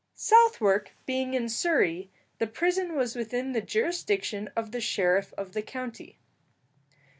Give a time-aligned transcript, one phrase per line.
[0.15, 2.09] Southwark being in Surrey,
[2.39, 6.17] the prison was within the jurisdiction of the sheriff of the county.